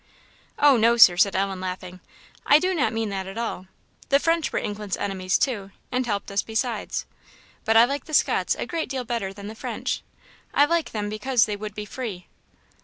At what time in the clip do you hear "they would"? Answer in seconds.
11.45-11.75